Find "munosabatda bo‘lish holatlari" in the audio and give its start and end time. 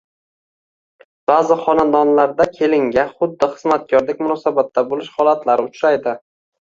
4.25-5.69